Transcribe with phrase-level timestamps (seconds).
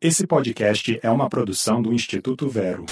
[0.00, 2.86] Esse podcast é uma produção do Instituto Vero.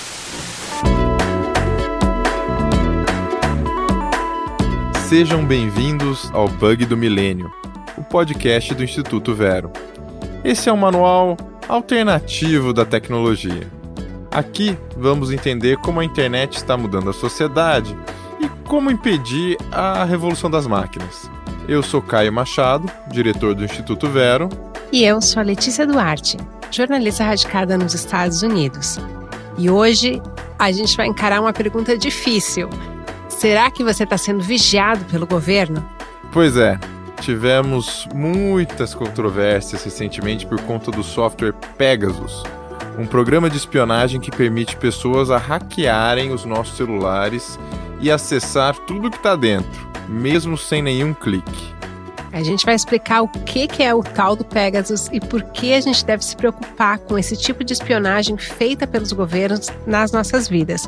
[5.09, 7.49] Sejam bem-vindos ao Bug do Milênio,
[7.97, 9.71] o podcast do Instituto Vero.
[10.43, 11.37] Esse é um manual
[11.69, 13.71] alternativo da tecnologia.
[14.33, 17.97] Aqui vamos entender como a internet está mudando a sociedade
[18.41, 21.31] e como impedir a revolução das máquinas.
[21.69, 24.49] Eu sou Caio Machado, diretor do Instituto Vero.
[24.91, 26.37] E eu sou a Letícia Duarte,
[26.71, 28.99] jornalista radicada nos Estados Unidos.
[29.59, 30.21] E hoje
[30.59, 32.69] a gente vai encarar uma pergunta difícil.
[33.29, 35.87] Será que você está sendo vigiado pelo governo?
[36.33, 36.79] Pois é,
[37.21, 42.43] tivemos muitas controvérsias recentemente por conta do software Pegasus,
[42.99, 47.59] um programa de espionagem que permite pessoas a hackearem os nossos celulares
[48.01, 51.76] e acessar tudo que está dentro, mesmo sem nenhum clique.
[52.37, 55.73] A gente vai explicar o que, que é o tal do Pegasus e por que
[55.73, 60.47] a gente deve se preocupar com esse tipo de espionagem feita pelos governos nas nossas
[60.47, 60.87] vidas.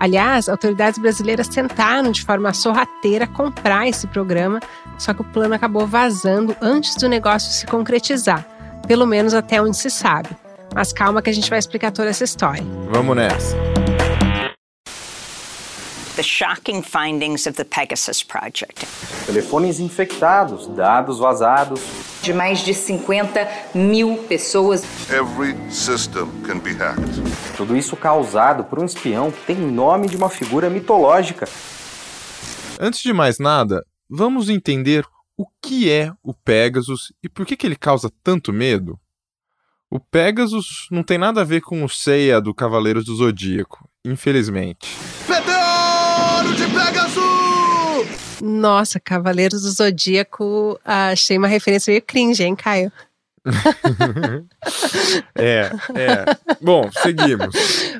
[0.00, 4.58] Aliás, autoridades brasileiras tentaram de forma sorrateira comprar esse programa,
[4.98, 8.44] só que o plano acabou vazando antes do negócio se concretizar,
[8.88, 10.30] pelo menos até onde se sabe.
[10.74, 12.64] Mas calma que a gente vai explicar toda essa história.
[12.90, 13.56] Vamos nessa
[16.18, 18.84] the shocking findings of the Pegasus Project.
[19.24, 21.80] Telefones infectados, dados vazados.
[22.22, 24.82] De mais de 50 mil pessoas.
[25.08, 27.22] Every system can be hacked.
[27.56, 31.48] Tudo isso causado por um espião que tem nome de uma figura mitológica.
[32.80, 35.04] Antes de mais nada, vamos entender
[35.36, 38.98] o que é o Pegasus e por que, que ele causa tanto medo.
[39.88, 44.88] O Pegasus não tem nada a ver com o Seiya do Cavaleiros do Zodíaco, infelizmente.
[46.38, 48.40] Meteoro de Pegasus!
[48.40, 52.92] Nossa, Cavaleiros do Zodíaco, achei uma referência meio cringe, hein, Caio?
[55.34, 56.24] é, é.
[56.60, 57.56] Bom, seguimos.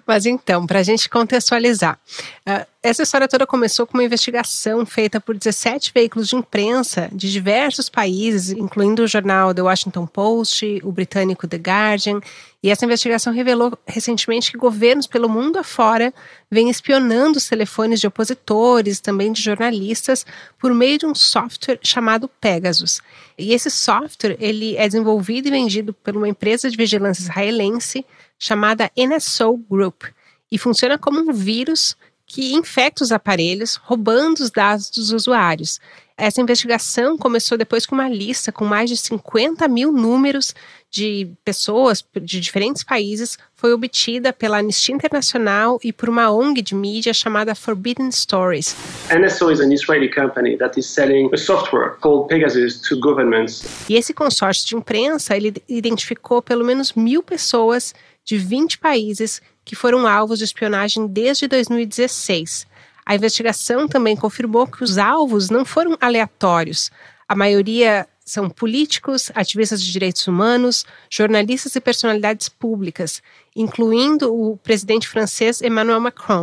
[0.07, 1.99] Mas então, para a gente contextualizar,
[2.47, 7.31] uh, essa história toda começou com uma investigação feita por 17 veículos de imprensa de
[7.31, 12.21] diversos países, incluindo o jornal The Washington Post, o britânico The Guardian.
[12.63, 16.15] E essa investigação revelou recentemente que governos pelo mundo afora
[16.49, 20.25] vêm espionando os telefones de opositores, também de jornalistas,
[20.57, 23.01] por meio de um software chamado Pegasus.
[23.37, 28.07] E esse software ele é desenvolvido e vendido por uma empresa de vigilância israelense
[28.39, 30.05] chamada NSO Group
[30.51, 31.97] e funciona como um vírus
[32.29, 35.81] que infecta os aparelhos, roubando os dados dos usuários.
[36.15, 40.53] Essa investigação começou depois com uma lista com mais de 50 mil números
[40.91, 46.75] de pessoas de diferentes países, foi obtida pela Anistia Internacional e por uma ONG de
[46.75, 48.75] mídia chamada Forbidden Stories.
[49.11, 53.63] NSO is an Israeli company that is selling a software called Pegasus to governments.
[53.89, 59.77] E esse consórcio de imprensa ele identificou pelo menos mil pessoas de 20 países que
[59.77, 62.67] foram alvos de espionagem desde 2016.
[63.05, 66.91] A investigação também confirmou que os alvos não foram aleatórios.
[67.29, 73.23] A maioria são políticos, ativistas de direitos humanos, jornalistas e personalidades públicas,
[73.57, 76.43] incluindo o presidente francês Emmanuel Macron.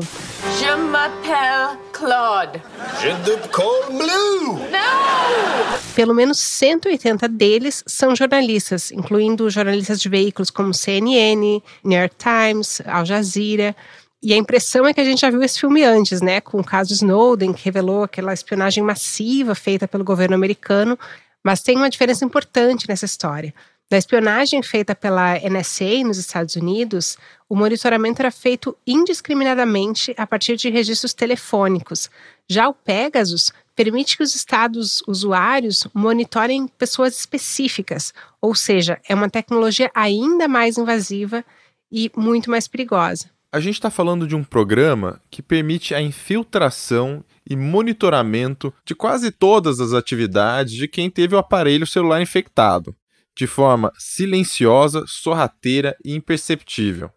[0.59, 2.61] Je m'appelle Claude.
[3.01, 4.59] Je te call Blue.
[4.69, 5.95] Não!
[5.95, 12.81] Pelo menos 180 deles são jornalistas, incluindo jornalistas de veículos como CNN, New York Times,
[12.85, 13.75] Al Jazeera.
[14.21, 16.41] E a impressão é que a gente já viu esse filme antes, né?
[16.41, 20.97] Com o caso Snowden, que revelou aquela espionagem massiva feita pelo governo americano.
[21.45, 23.53] Mas tem uma diferença importante nessa história.
[23.87, 30.55] Da espionagem feita pela NSA nos Estados Unidos, o monitoramento era feito indiscriminadamente a partir
[30.55, 32.09] de registros telefônicos.
[32.49, 39.29] Já o Pegasus permite que os estados usuários monitorem pessoas específicas, ou seja, é uma
[39.29, 41.45] tecnologia ainda mais invasiva
[41.91, 43.34] e muito mais perigosa.
[43.55, 49.31] A gente está falando de um programa que permite a infiltração e monitoramento de quase
[49.31, 52.93] todas as atividades de quem teve o aparelho celular infectado
[53.33, 57.09] de forma silenciosa, sorrateira e imperceptível.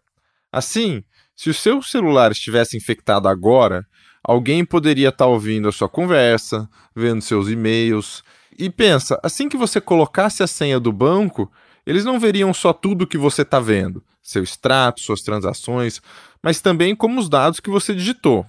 [0.49, 1.03] Assim,
[1.35, 3.85] se o seu celular estivesse infectado agora,
[4.23, 8.23] alguém poderia estar tá ouvindo a sua conversa, vendo seus e-mails.
[8.57, 11.51] E pensa, assim que você colocasse a senha do banco,
[11.85, 16.01] eles não veriam só tudo que você está vendo, seu extrato, suas transações,
[16.41, 18.45] mas também como os dados que você digitou.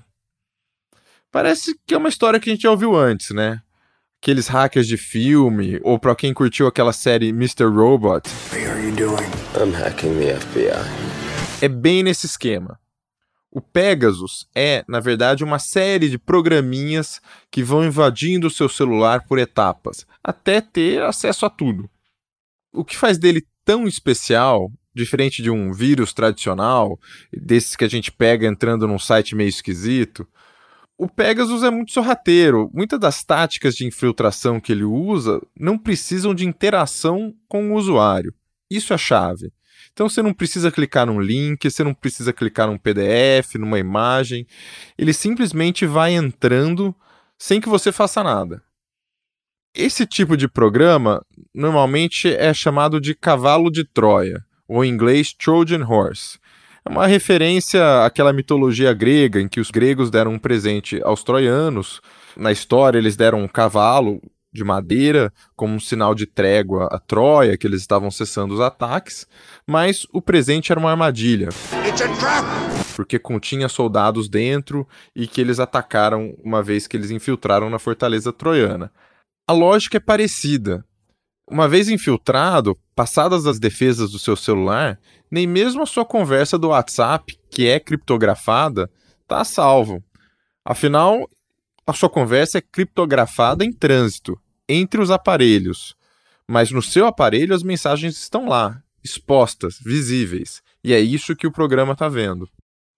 [1.30, 3.62] Parece que é uma história que a gente já ouviu antes, né?
[4.20, 7.64] aqueles hackers de filme, ou para quem curtiu aquela série Mr.
[7.64, 8.28] Robot.
[11.62, 12.78] É bem nesse esquema.
[13.50, 17.20] O Pegasus é, na verdade, uma série de programinhas
[17.50, 21.90] que vão invadindo o seu celular por etapas, até ter acesso a tudo.
[22.72, 24.70] O que faz dele tão especial,
[25.00, 26.98] diferente de um vírus tradicional,
[27.32, 30.26] desses que a gente pega entrando num site meio esquisito,
[30.98, 32.70] o Pegasus é muito sorrateiro.
[32.74, 38.34] Muitas das táticas de infiltração que ele usa não precisam de interação com o usuário.
[38.70, 39.50] Isso é a chave.
[39.92, 44.46] Então você não precisa clicar num link, você não precisa clicar num PDF, numa imagem.
[44.98, 46.94] Ele simplesmente vai entrando
[47.38, 48.62] sem que você faça nada.
[49.74, 51.24] Esse tipo de programa
[51.54, 56.38] normalmente é chamado de cavalo de Troia, ou em inglês Trojan Horse.
[56.84, 62.00] É uma referência àquela mitologia grega em que os gregos deram um presente aos troianos.
[62.36, 64.22] Na história, eles deram um cavalo
[64.52, 69.26] de madeira como um sinal de trégua a Troia, que eles estavam cessando os ataques,
[69.66, 71.48] mas o presente era uma armadilha.
[72.94, 78.32] Porque continha soldados dentro e que eles atacaram uma vez que eles infiltraram na fortaleza
[78.32, 78.90] troiana.
[79.48, 80.84] A lógica é parecida.
[81.50, 86.68] Uma vez infiltrado, passadas as defesas do seu celular, nem mesmo a sua conversa do
[86.68, 88.88] WhatsApp, que é criptografada,
[89.22, 90.02] está salvo.
[90.64, 91.28] Afinal,
[91.84, 94.38] a sua conversa é criptografada em trânsito,
[94.68, 95.96] entre os aparelhos.
[96.46, 100.62] Mas no seu aparelho as mensagens estão lá, expostas, visíveis.
[100.84, 102.48] E é isso que o programa está vendo.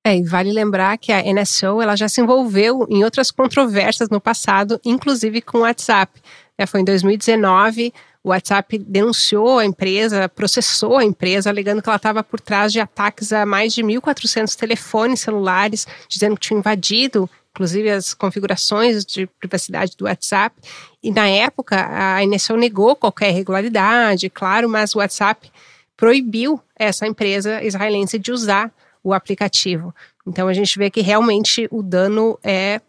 [0.04, 4.20] É, e vale lembrar que a NSO ela já se envolveu em outras controvérsias no
[4.20, 6.20] passado, inclusive com o WhatsApp.
[6.62, 7.92] É, foi em 2019,
[8.22, 12.78] o WhatsApp denunciou a empresa, processou a empresa, alegando que ela estava por trás de
[12.78, 19.26] ataques a mais de 1.400 telefones celulares, dizendo que tinha invadido inclusive as configurações de
[19.26, 20.56] privacidade do WhatsApp.
[21.02, 25.52] E na época, a NSO negou qualquer irregularidade, claro, mas o WhatsApp
[25.94, 28.72] proibiu essa empresa israelense de usar
[29.04, 29.94] o aplicativo.
[30.26, 32.80] Então a gente vê que realmente o dano é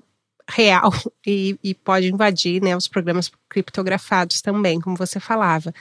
[0.54, 0.92] real
[1.26, 5.74] e, e pode invadir né, os programas criptografados também, como você falava.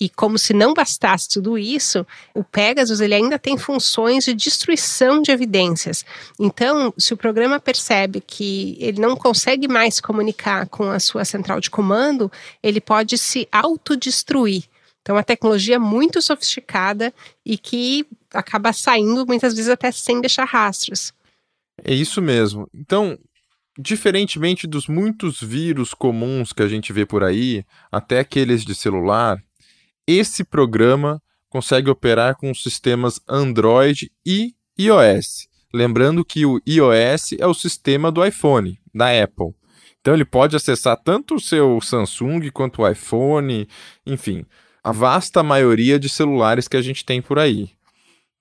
[0.00, 5.20] E como se não bastasse tudo isso, o Pegasus ele ainda tem funções de destruição
[5.20, 6.06] de evidências.
[6.38, 11.60] Então, se o programa percebe que ele não consegue mais comunicar com a sua central
[11.60, 12.32] de comando,
[12.62, 14.64] ele pode se autodestruir.
[15.02, 17.12] Então, uma tecnologia muito sofisticada
[17.44, 21.12] e que acaba saindo muitas vezes até sem deixar rastros.
[21.84, 22.66] É isso mesmo.
[22.74, 23.18] Então,
[23.80, 29.42] diferentemente dos muitos vírus comuns que a gente vê por aí, até aqueles de celular,
[30.06, 35.48] esse programa consegue operar com sistemas Android e iOS.
[35.72, 39.54] Lembrando que o iOS é o sistema do iPhone, da Apple.
[40.00, 43.68] Então ele pode acessar tanto o seu Samsung quanto o iPhone,
[44.06, 44.44] enfim,
[44.82, 47.70] a vasta maioria de celulares que a gente tem por aí.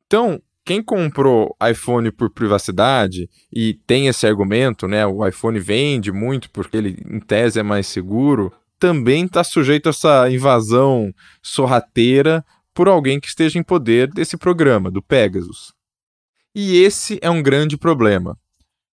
[0.07, 5.03] Então, quem comprou iPhone por privacidade e tem esse argumento, né?
[5.03, 9.89] O iPhone vende muito porque ele, em tese, é mais seguro também está sujeito a
[9.89, 11.11] essa invasão
[11.41, 15.73] sorrateira por alguém que esteja em poder desse programa, do Pegasus.
[16.53, 18.37] E esse é um grande problema.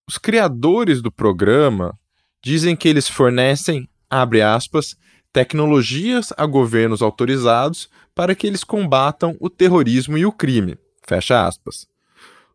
[0.09, 1.95] Os criadores do programa
[2.43, 4.95] dizem que eles fornecem, abre aspas,
[5.31, 10.75] tecnologias a governos autorizados para que eles combatam o terrorismo e o crime,
[11.07, 11.87] fecha aspas.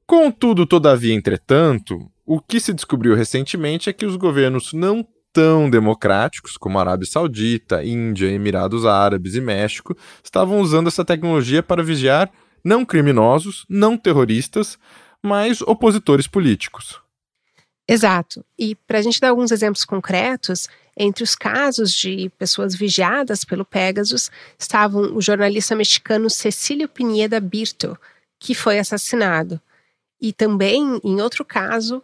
[0.06, 6.56] Contudo, todavia, entretanto, o que se descobriu recentemente é que os governos não tão democráticos
[6.58, 12.30] como a Arábia Saudita, Índia, Emirados Árabes e México estavam usando essa tecnologia para vigiar
[12.62, 14.78] não criminosos, não terroristas,
[15.22, 17.00] mas opositores políticos.
[17.88, 18.44] Exato.
[18.58, 23.64] E para a gente dar alguns exemplos concretos, entre os casos de pessoas vigiadas pelo
[23.64, 27.98] Pegasus estavam o jornalista mexicano Cecílio Pineda Birto,
[28.42, 29.60] que foi assassinado,
[30.20, 32.02] e também, em outro caso,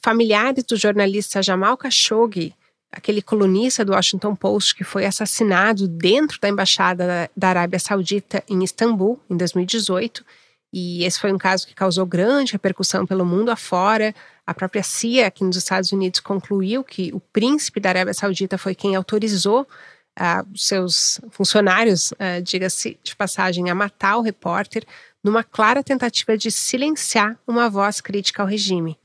[0.00, 2.54] familiares do jornalista Jamal Khashoggi,
[2.92, 8.62] aquele colunista do Washington Post que foi assassinado dentro da embaixada da Arábia Saudita em
[8.62, 10.24] Istambul em 2018.
[10.72, 14.14] E esse foi um caso que causou grande repercussão pelo mundo afora.
[14.46, 18.76] A própria CIA aqui nos Estados Unidos concluiu que o príncipe da Arábia Saudita foi
[18.76, 24.84] quem autorizou uh, seus funcionários, uh, diga-se de passagem, a matar o repórter
[25.24, 28.98] numa clara tentativa de silenciar uma voz crítica ao regime.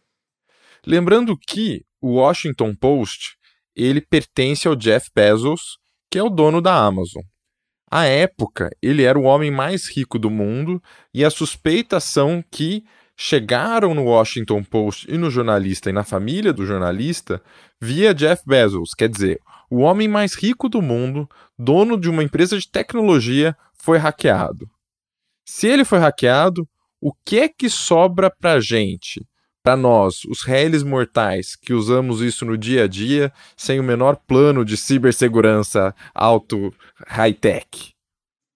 [0.86, 3.38] Lembrando que o Washington Post
[3.76, 5.78] ele pertence ao Jeff Bezos,
[6.12, 7.24] que é o dono da Amazon.
[7.90, 10.82] À época, ele era o homem mais rico do mundo
[11.14, 12.84] e a suspeitas são que
[13.18, 17.42] chegaram no Washington Post e no jornalista e na família do jornalista
[17.82, 22.58] via Jeff Bezos, quer dizer, o homem mais rico do mundo, dono de uma empresa
[22.58, 24.70] de tecnologia, foi hackeado.
[25.52, 26.70] Se ele foi hackeado,
[27.02, 29.26] o que é que sobra para gente?
[29.62, 34.16] para nós, os réis mortais que usamos isso no dia a dia, sem o menor
[34.16, 36.74] plano de cibersegurança alto
[37.08, 37.94] high-tech?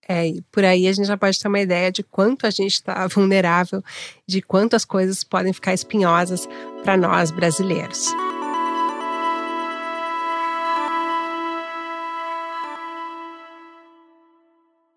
[0.08, 2.74] É, e por aí a gente já pode ter uma ideia de quanto a gente
[2.74, 3.84] está vulnerável,
[4.26, 6.48] de quanto as coisas podem ficar espinhosas
[6.84, 8.08] para nós brasileiros.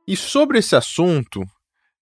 [0.06, 1.44] E sobre esse assunto,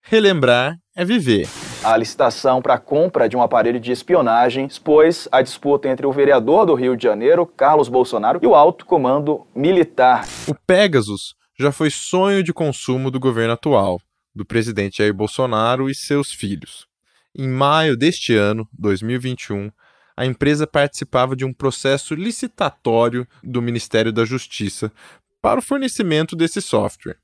[0.04, 1.49] relembrar é viver.
[1.82, 6.12] A licitação para a compra de um aparelho de espionagem expôs a disputa entre o
[6.12, 10.26] vereador do Rio de Janeiro, Carlos Bolsonaro, e o alto comando militar.
[10.46, 13.99] O Pegasus já foi sonho de consumo do governo atual,
[14.34, 16.87] do presidente Jair Bolsonaro e seus filhos.
[17.37, 19.70] Em maio deste ano, 2021,
[20.16, 24.92] a empresa participava de um processo licitatório do Ministério da Justiça
[25.42, 27.16] para o fornecimento desse software.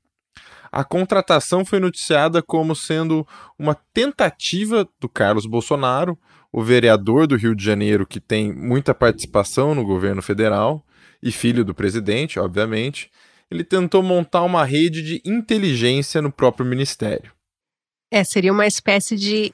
[0.71, 3.27] A contratação foi noticiada como sendo
[3.59, 6.17] uma tentativa do Carlos Bolsonaro,
[6.51, 10.85] o vereador do Rio de Janeiro que tem muita participação no governo federal
[11.21, 13.11] e filho do presidente, obviamente.
[13.49, 17.33] Ele tentou montar uma rede de inteligência no próprio ministério.
[18.09, 19.53] É, seria uma espécie de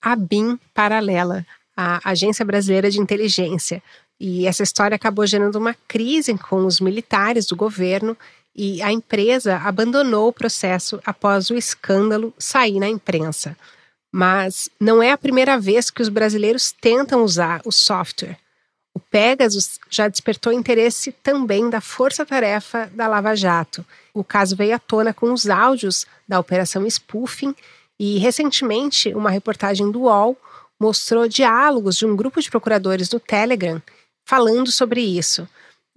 [0.00, 3.82] ABIN paralela, a Agência Brasileira de Inteligência.
[4.18, 8.16] E essa história acabou gerando uma crise com os militares do governo
[8.54, 13.56] e a empresa abandonou o processo após o escândalo sair na imprensa.
[14.12, 18.36] Mas não é a primeira vez que os brasileiros tentam usar o software.
[18.92, 23.86] O Pegasus já despertou interesse também da Força Tarefa da Lava Jato.
[24.12, 27.54] O caso veio à tona com os áudios da Operação Spoofing
[27.98, 30.36] e, recentemente, uma reportagem do UOL
[30.80, 33.80] mostrou diálogos de um grupo de procuradores do Telegram
[34.24, 35.48] falando sobre isso.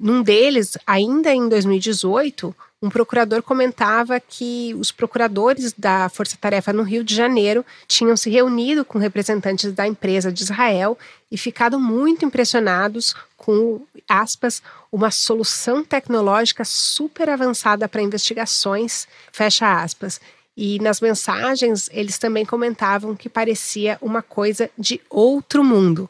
[0.03, 6.83] Num deles, ainda em 2018, um procurador comentava que os procuradores da Força Tarefa no
[6.83, 10.97] Rio de Janeiro tinham se reunido com representantes da empresa de Israel
[11.31, 20.19] e ficado muito impressionados com, aspas, uma solução tecnológica super avançada para investigações, fecha aspas.
[20.55, 26.09] E nas mensagens eles também comentavam que parecia uma coisa de outro mundo.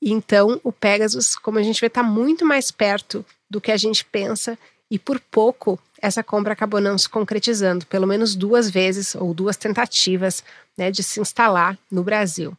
[0.00, 4.04] Então, o Pegasus, como a gente vê, está muito mais perto do que a gente
[4.04, 4.58] pensa
[4.90, 9.56] e por pouco essa compra acabou não se concretizando, pelo menos duas vezes ou duas
[9.56, 10.44] tentativas
[10.76, 12.56] né, de se instalar no Brasil.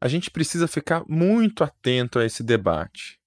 [0.00, 3.18] A gente precisa ficar muito atento a esse debate.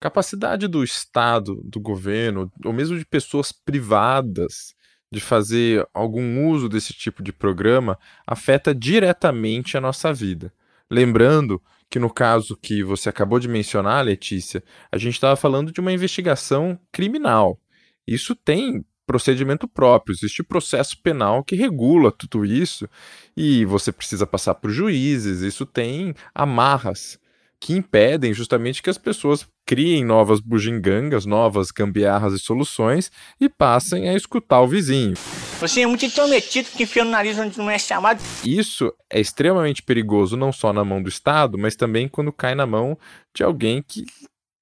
[0.00, 4.74] Capacidade do Estado, do governo, ou mesmo de pessoas privadas
[5.10, 10.52] de fazer algum uso desse tipo de programa afeta diretamente a nossa vida.
[10.90, 11.62] Lembrando
[11.94, 15.92] que no caso que você acabou de mencionar, Letícia, a gente estava falando de uma
[15.92, 17.56] investigação criminal.
[18.04, 22.88] Isso tem procedimento próprio, existe processo penal que regula tudo isso
[23.36, 27.16] e você precisa passar por juízes, isso tem amarras
[27.64, 34.06] que impedem justamente que as pessoas criem novas bugigangas, novas gambiarras e soluções e passem
[34.06, 35.14] a escutar o vizinho.
[35.58, 38.22] Você é muito intrometido que enfia no nariz onde não é chamado.
[38.44, 42.66] Isso é extremamente perigoso, não só na mão do Estado, mas também quando cai na
[42.66, 42.98] mão
[43.34, 44.04] de alguém que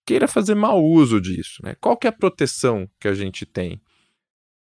[0.06, 1.61] queira fazer mau uso disso.
[1.61, 1.75] Né?
[1.80, 3.80] Qual que é a proteção que a gente tem?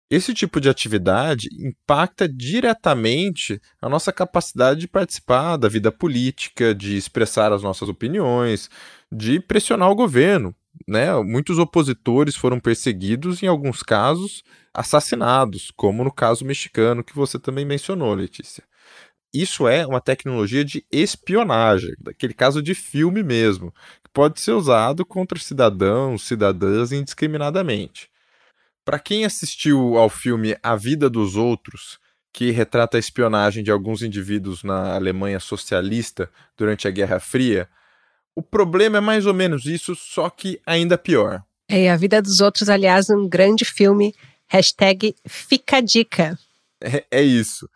[0.09, 6.97] Esse tipo de atividade impacta diretamente a nossa capacidade de participar da vida política, de
[6.97, 8.71] expressar as nossas opiniões,
[9.11, 10.55] de pressionar o governo.
[10.87, 11.13] Né?
[11.25, 17.65] Muitos opositores foram perseguidos, em alguns casos, assassinados, como no caso mexicano que você também
[17.65, 18.63] mencionou, Letícia.
[19.35, 23.73] Isso é uma tecnologia de espionagem, daquele caso de filme mesmo,
[24.05, 28.09] que pode ser usado contra cidadãos, cidadãs indiscriminadamente.
[28.87, 31.99] Para quem assistiu ao filme A Vida dos Outros,
[32.33, 37.69] que retrata a espionagem de alguns indivíduos na Alemanha socialista durante a Guerra Fria,
[38.33, 41.43] o problema é mais ou menos isso, só que ainda pior.
[41.69, 44.15] É, A Vida dos Outros, aliás, um grande filme,
[44.47, 46.39] hashtag Fica Dica.
[46.81, 47.69] É, é isso.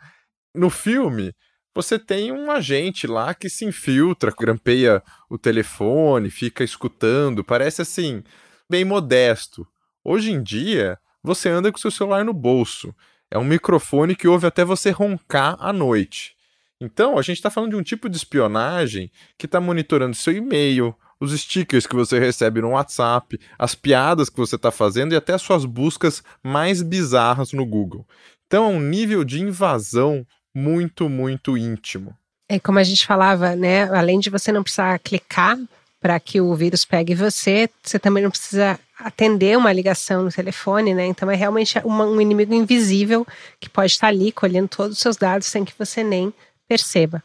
[0.55, 1.35] No filme,
[1.75, 8.23] você tem um agente lá que se infiltra, grampeia o telefone, fica escutando, parece assim,
[8.71, 9.67] bem modesto.
[10.05, 12.95] Hoje em dia, você anda com seu celular no bolso.
[13.31, 16.35] É um microfone que ouve até você roncar à noite.
[16.81, 20.95] Então, a gente está falando de um tipo de espionagem que está monitorando seu e-mail,
[21.21, 25.35] os stickers que você recebe no WhatsApp, as piadas que você está fazendo e até
[25.35, 28.07] as suas buscas mais bizarras no Google.
[28.47, 32.17] Então, é um nível de invasão muito, muito íntimo.
[32.49, 33.85] É como a gente falava, né?
[33.95, 35.59] Além de você não precisar clicar
[36.01, 40.95] para que o vírus pegue você, você também não precisa atender uma ligação no telefone,
[40.95, 41.07] né?
[41.07, 43.27] Então é realmente uma, um inimigo invisível
[43.59, 46.33] que pode estar ali colhendo todos os seus dados sem que você nem
[46.69, 47.23] perceba.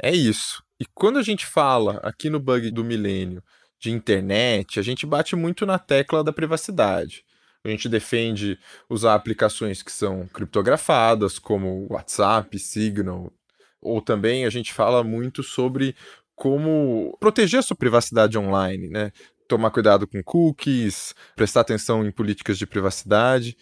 [0.00, 0.62] É isso.
[0.80, 3.42] E quando a gente fala aqui no bug do milênio
[3.80, 7.24] de internet, a gente bate muito na tecla da privacidade.
[7.64, 13.32] A gente defende usar aplicações que são criptografadas, como WhatsApp, Signal,
[13.80, 15.94] ou também a gente fala muito sobre
[16.34, 19.12] como proteger a sua privacidade online, né?
[19.48, 23.56] Tomar cuidado com cookies, prestar atenção em políticas de privacidade.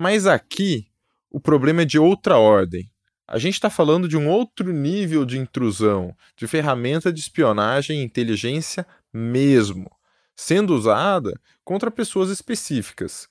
[0.00, 0.88] Mas aqui
[1.30, 2.90] o problema é de outra ordem.
[3.28, 8.04] A gente está falando de um outro nível de intrusão, de ferramenta de espionagem e
[8.04, 9.90] inteligência mesmo,
[10.34, 13.28] sendo usada contra pessoas específicas.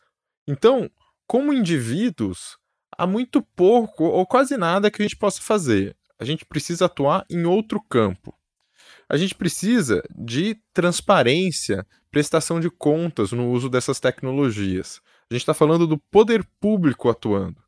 [0.47, 0.91] Então,
[1.25, 2.57] como indivíduos,
[2.95, 5.97] há muito pouco ou quase nada que a gente possa fazer.
[6.19, 8.31] A gente precisa atuar em outro campo.
[9.07, 14.99] A gente precisa de transparência, prestação de contas no uso dessas tecnologias.
[15.29, 17.61] A gente está falando do poder público atuando.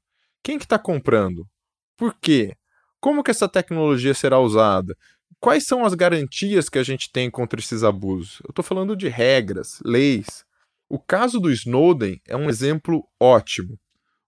[0.44, 1.48] Quem que está comprando?
[1.96, 2.56] Por quê?
[3.00, 4.96] Como que essa tecnologia será usada?
[5.39, 8.39] Quais são as garantias que a gente tem contra esses abusos?
[8.44, 10.44] Eu estou falando de regras, leis.
[10.89, 13.79] O caso do Snowden é um exemplo ótimo.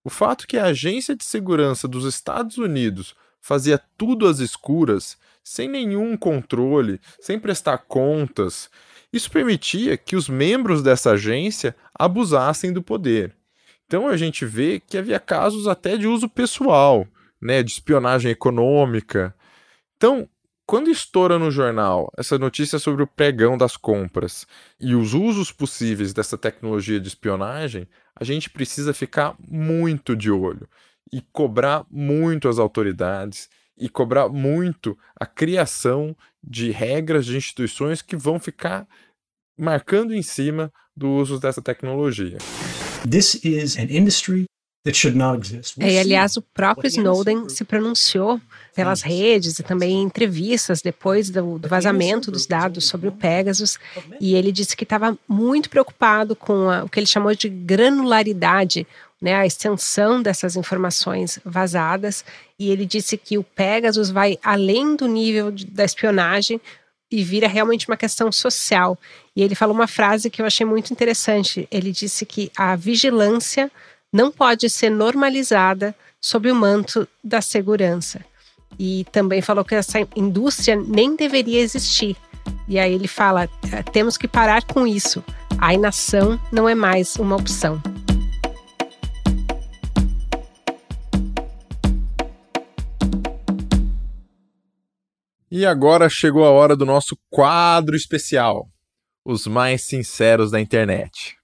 [0.03, 5.67] O fato que a Agência de Segurança dos Estados Unidos fazia tudo às escuras, sem
[5.67, 8.69] nenhum controle, sem prestar contas,
[9.11, 13.35] isso permitia que os membros dessa agência abusassem do poder.
[13.85, 17.07] Então a gente vê que havia casos até de uso pessoal,
[17.41, 19.33] né, de espionagem econômica.
[19.97, 20.29] Então,
[20.63, 24.45] quando estoura no jornal essa notícia sobre o pregão das compras
[24.79, 30.69] e os usos possíveis dessa tecnologia de espionagem, a gente precisa ficar muito de olho
[31.11, 38.17] e cobrar muito as autoridades e cobrar muito a criação de regras de instituições que
[38.17, 38.87] vão ficar
[39.57, 42.37] marcando em cima do uso dessa tecnologia.
[43.09, 44.45] This is an industry
[44.83, 45.75] that should not exist.
[45.79, 48.39] É, e, aliás, o próprio Snowden se pronunciou
[48.75, 53.77] pelas redes e também em entrevistas depois do, do vazamento dos dados sobre o Pegasus,
[54.21, 58.87] e ele disse que estava muito preocupado com a, o que ele chamou de granularidade,
[59.21, 62.23] né, a extensão dessas informações vazadas,
[62.57, 66.59] e ele disse que o Pegasus vai além do nível de, da espionagem
[67.11, 68.97] e vira realmente uma questão social.
[69.35, 71.67] E ele falou uma frase que eu achei muito interessante.
[71.71, 73.71] Ele disse que a vigilância
[74.11, 78.23] não pode ser normalizada sob o manto da segurança.
[78.77, 82.15] E também falou que essa indústria nem deveria existir.
[82.67, 85.23] E aí ele fala: é, temos que parar com isso.
[85.57, 87.81] A inação não é mais uma opção.
[95.51, 98.67] E agora chegou a hora do nosso quadro especial:
[99.25, 101.37] Os mais sinceros da internet.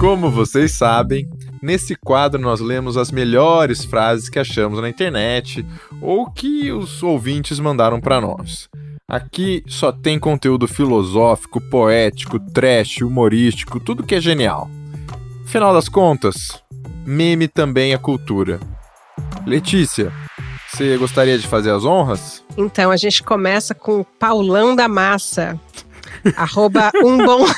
[0.00, 1.28] Como vocês sabem,
[1.62, 5.64] nesse quadro nós lemos as melhores frases que achamos na internet
[6.00, 8.70] ou que os ouvintes mandaram para nós.
[9.06, 14.70] Aqui só tem conteúdo filosófico, poético, trash, humorístico, tudo que é genial.
[15.44, 16.62] Final das contas,
[17.04, 18.71] meme também é cultura.
[19.46, 20.12] Letícia,
[20.68, 22.42] você gostaria de fazer as honras?
[22.56, 25.58] Então, a gente começa com o Paulão da Massa.
[26.36, 27.44] arroba um bom.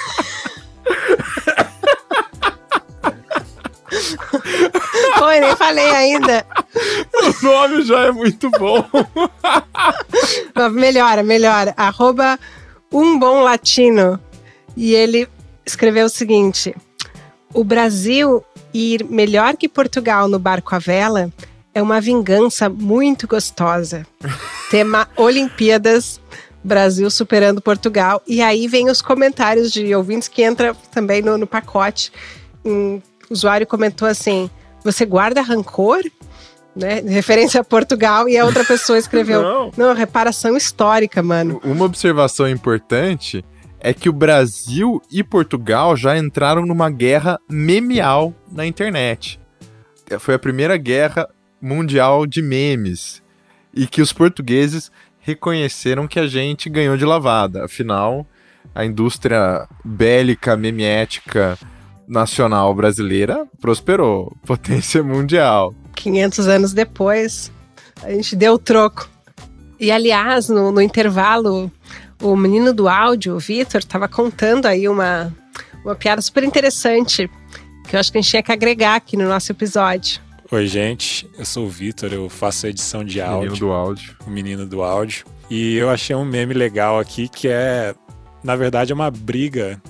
[5.23, 6.47] Oi, nem falei ainda.
[7.14, 8.85] O nome já é muito bom.
[10.73, 11.73] melhora, melhora.
[11.77, 12.38] Arroba
[12.93, 14.21] um bom latino.
[14.77, 15.29] E ele
[15.64, 16.75] escreveu o seguinte:
[17.53, 21.33] O Brasil ir melhor que Portugal no barco à vela
[21.73, 24.07] é uma vingança muito gostosa.
[24.71, 26.21] Tema Olimpíadas,
[26.63, 28.21] Brasil superando Portugal.
[28.27, 32.13] E aí vem os comentários de ouvintes que entra também no, no pacote.
[32.65, 34.51] Um usuário comentou assim:
[34.83, 36.03] você guarda rancor?
[36.77, 41.61] Né, referência a Portugal, e a outra pessoa escreveu: Não, Não reparação histórica, mano.
[41.63, 43.45] Uma observação importante
[43.85, 49.38] é que o Brasil e Portugal já entraram numa guerra memeal na internet.
[50.18, 51.29] Foi a primeira guerra
[51.61, 53.23] mundial de memes
[53.75, 57.66] e que os portugueses reconheceram que a gente ganhou de lavada.
[57.66, 58.27] Afinal,
[58.75, 61.59] a indústria bélica, memiética
[62.09, 65.75] nacional brasileira prosperou, potência mundial.
[65.94, 67.53] 500 anos depois,
[68.03, 69.11] a gente deu o troco.
[69.79, 71.70] E aliás, no, no intervalo,
[72.25, 75.31] o menino do áudio, o Vitor, estava contando aí uma,
[75.85, 77.31] uma piada super interessante
[77.87, 80.21] que eu acho que a gente tinha que agregar aqui no nosso episódio.
[80.51, 81.29] Oi, gente.
[81.39, 83.41] Eu sou o Vitor, eu faço a edição de áudio.
[83.41, 84.17] Menino do áudio.
[84.27, 85.27] O menino do áudio.
[85.51, 87.95] E eu achei um meme legal aqui que é,
[88.43, 89.81] na verdade, é uma briga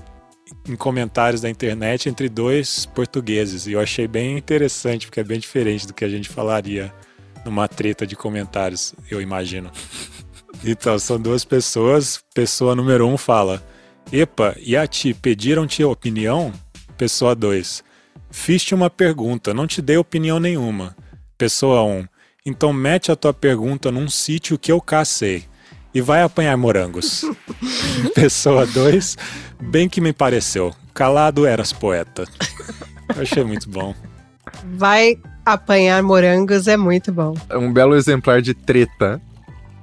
[0.69, 3.69] em comentários da internet entre dois portugueses.
[3.69, 6.93] E eu achei bem interessante, porque é bem diferente do que a gente falaria
[7.45, 9.71] numa treta de comentários, eu imagino.
[10.65, 12.23] Então, são duas pessoas.
[12.35, 13.63] Pessoa número um fala:
[14.11, 16.53] Epa, e a ti, pediram-te opinião?
[16.97, 17.85] Pessoa 2.
[18.31, 20.97] Fiz-te uma pergunta, não te dei opinião nenhuma.
[21.37, 21.99] Pessoa 1.
[21.99, 22.07] Um,
[22.47, 25.45] então mete a tua pergunta num sítio que eu cacei
[25.95, 27.25] e vai apanhar morangos.
[28.15, 29.17] Pessoa 2.
[29.61, 30.75] Bem que me pareceu.
[30.93, 32.25] Calado eras poeta.
[33.15, 33.95] Eu achei muito bom.
[34.77, 37.35] Vai apanhar morangos é muito bom.
[37.49, 39.21] É um belo exemplar de treta.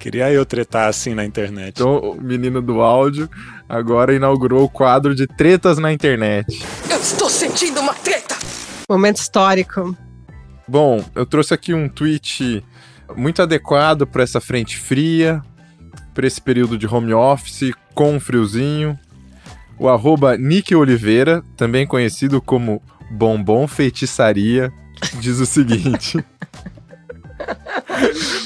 [0.01, 1.69] Queria eu tretar assim na internet.
[1.75, 3.29] Então, o menino do áudio
[3.69, 6.65] agora inaugurou o quadro de tretas na internet.
[6.89, 8.35] Eu estou sentindo uma treta!
[8.89, 9.95] Momento histórico.
[10.67, 12.65] Bom, eu trouxe aqui um tweet
[13.15, 15.39] muito adequado para essa frente fria,
[16.15, 18.97] para esse período de home office com um friozinho.
[19.77, 24.73] O arroba Nick Oliveira, também conhecido como Bombom Feitiçaria,
[25.19, 26.17] diz o seguinte.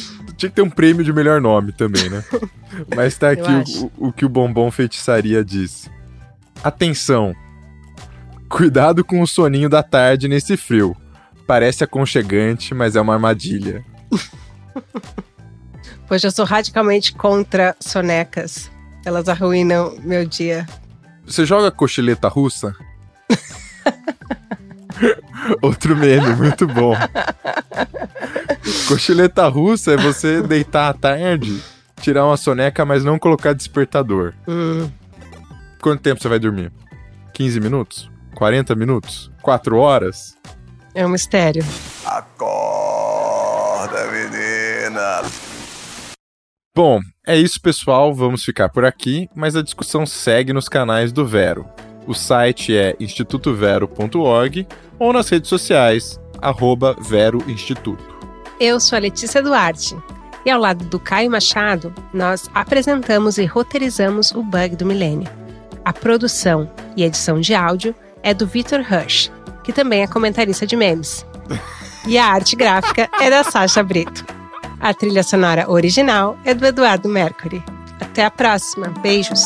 [0.46, 2.24] Tinha que ter um prêmio de melhor nome também, né?
[2.96, 5.90] Mas tá aqui o, o, que o Bombom Feitiçaria diz.
[6.64, 7.34] Atenção!
[8.48, 10.96] Cuidado com o soninho da tarde nesse frio.
[11.48, 13.84] Parece aconchegante, mas é uma armadilha.
[16.08, 18.70] Pois eu sou radicalmente contra sonecas.
[19.04, 20.68] Elas arruinam meu dia.
[21.26, 22.76] Você joga cochileta russa?
[25.64, 26.96] Outro meme, muito bom.
[28.88, 31.62] Cochileta russa é você deitar à tarde,
[32.02, 34.34] tirar uma soneca, mas não colocar despertador.
[34.48, 34.90] Hum.
[35.82, 36.72] Quanto tempo você vai dormir?
[37.34, 38.10] 15 minutos?
[38.36, 39.32] 40 minutos?
[39.42, 40.36] 4 horas?
[40.94, 41.64] É um mistério.
[42.06, 45.22] Acorda, menina.
[46.76, 48.14] Bom, é isso, pessoal.
[48.14, 51.68] Vamos ficar por aqui, mas a discussão segue nos canais do Vero.
[52.08, 54.68] O site é institutovero.org
[55.00, 58.15] ou nas redes sociais, arroba Vero Instituto.
[58.60, 59.96] Eu sou a Letícia Duarte
[60.46, 65.30] e ao lado do Caio Machado, nós apresentamos e roteirizamos o Bug do Milênio.
[65.84, 69.32] A produção e edição de áudio é do Victor Rush,
[69.64, 71.26] que também é comentarista de memes.
[72.08, 74.24] E a arte gráfica é da Sasha Brito.
[74.80, 77.64] A trilha sonora original é do Eduardo Mercury.
[78.00, 78.90] Até a próxima.
[79.02, 79.44] Beijos!